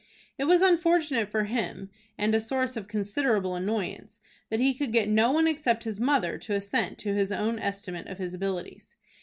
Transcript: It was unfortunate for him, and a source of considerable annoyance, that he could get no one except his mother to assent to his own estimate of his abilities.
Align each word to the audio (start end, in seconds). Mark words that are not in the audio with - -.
It 0.39 0.45
was 0.45 0.63
unfortunate 0.63 1.29
for 1.29 1.43
him, 1.43 1.91
and 2.17 2.33
a 2.33 2.39
source 2.39 2.75
of 2.75 2.87
considerable 2.87 3.53
annoyance, 3.53 4.19
that 4.49 4.59
he 4.59 4.73
could 4.73 4.91
get 4.91 5.07
no 5.09 5.31
one 5.31 5.47
except 5.47 5.83
his 5.83 5.99
mother 5.99 6.39
to 6.39 6.55
assent 6.55 6.97
to 6.97 7.13
his 7.13 7.31
own 7.31 7.59
estimate 7.59 8.07
of 8.07 8.17
his 8.17 8.33
abilities. 8.33 8.95